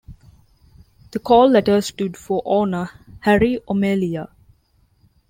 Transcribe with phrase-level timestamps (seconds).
[1.11, 4.29] The call letters stood for owner Harry O'Melia.